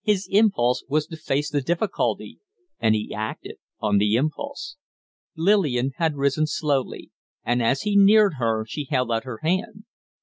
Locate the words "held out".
8.86-9.24